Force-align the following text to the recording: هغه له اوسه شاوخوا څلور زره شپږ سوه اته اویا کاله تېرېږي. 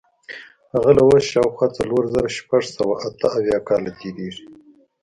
هغه 0.73 0.91
له 0.97 1.01
اوسه 1.07 1.27
شاوخوا 1.31 1.67
څلور 1.77 2.03
زره 2.13 2.29
شپږ 2.37 2.63
سوه 2.77 2.95
اته 3.07 3.27
اویا 3.37 3.59
کاله 3.67 3.91
تېرېږي. 3.99 4.45